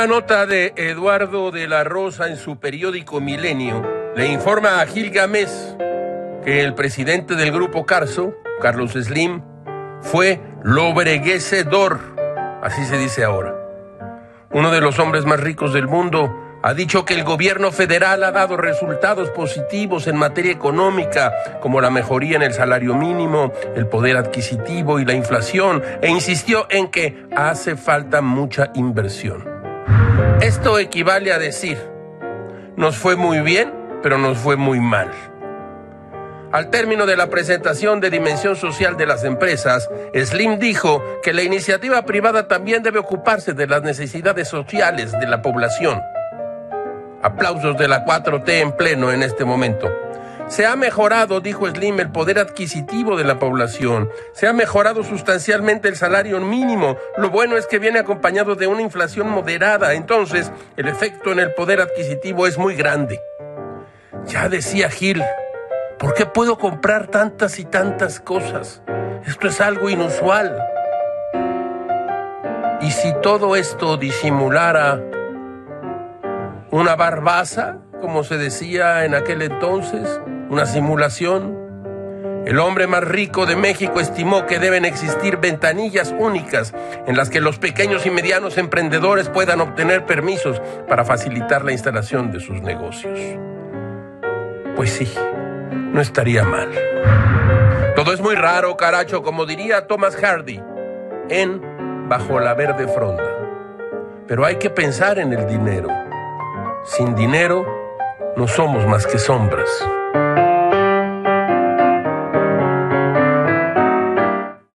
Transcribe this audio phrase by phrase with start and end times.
[0.00, 3.86] Una nota de Eduardo de la Rosa en su periódico Milenio
[4.16, 5.76] le informa a Gil Gámez
[6.42, 9.42] que el presidente del grupo Carso, Carlos Slim,
[10.00, 12.00] fue lobreguecedor,
[12.62, 13.54] así se dice ahora.
[14.50, 18.32] Uno de los hombres más ricos del mundo ha dicho que el gobierno federal ha
[18.32, 24.16] dado resultados positivos en materia económica, como la mejoría en el salario mínimo, el poder
[24.16, 29.49] adquisitivo y la inflación, e insistió en que hace falta mucha inversión.
[30.50, 31.78] Esto equivale a decir,
[32.76, 33.72] nos fue muy bien,
[34.02, 35.12] pero nos fue muy mal.
[36.50, 41.44] Al término de la presentación de Dimensión Social de las Empresas, Slim dijo que la
[41.44, 46.02] iniciativa privada también debe ocuparse de las necesidades sociales de la población.
[47.22, 49.88] Aplausos de la 4T en pleno en este momento.
[50.50, 54.10] Se ha mejorado, dijo Slim, el poder adquisitivo de la población.
[54.32, 56.96] Se ha mejorado sustancialmente el salario mínimo.
[57.16, 59.94] Lo bueno es que viene acompañado de una inflación moderada.
[59.94, 63.20] Entonces, el efecto en el poder adquisitivo es muy grande.
[64.26, 65.22] Ya decía Gil,
[66.00, 68.82] ¿por qué puedo comprar tantas y tantas cosas?
[69.24, 70.60] Esto es algo inusual.
[72.80, 75.00] ¿Y si todo esto disimulara
[76.72, 81.70] una barbaza, como se decía en aquel entonces, una simulación.
[82.44, 86.74] El hombre más rico de México estimó que deben existir ventanillas únicas
[87.06, 92.32] en las que los pequeños y medianos emprendedores puedan obtener permisos para facilitar la instalación
[92.32, 93.18] de sus negocios.
[94.74, 95.12] Pues sí,
[95.92, 96.70] no estaría mal.
[97.94, 100.60] Todo es muy raro, caracho, como diría Thomas Hardy
[101.28, 103.22] en Bajo la Verde Fronda.
[104.26, 105.88] Pero hay que pensar en el dinero.
[106.84, 107.64] Sin dinero,
[108.36, 109.68] no somos más que sombras.